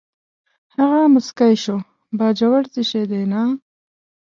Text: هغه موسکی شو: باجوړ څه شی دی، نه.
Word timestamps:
هغه 0.75 0.99
موسکی 1.13 1.53
شو: 1.63 1.77
باجوړ 2.17 2.61
څه 2.73 2.81
شی 2.89 3.03
دی، 3.09 3.23
نه. 3.31 3.41